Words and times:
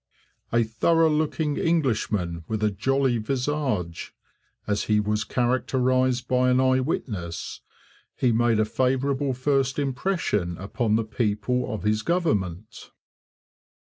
'A 0.51 0.63
thorough 0.63 1.11
looking 1.11 1.57
Englishman 1.57 2.43
with 2.47 2.63
a 2.63 2.71
jolly 2.71 3.19
visage,' 3.19 4.15
as 4.65 4.85
he 4.85 4.99
was 4.99 5.23
characterized 5.23 6.27
by 6.27 6.49
an 6.49 6.59
eye 6.59 6.79
witness, 6.79 7.61
he 8.15 8.31
made 8.31 8.59
a 8.59 8.65
favourable 8.65 9.31
first 9.35 9.77
impression 9.77 10.57
upon 10.57 10.95
the 10.95 11.03
people 11.05 11.71
of 11.71 11.83
his 11.83 12.01
government. 12.01 12.89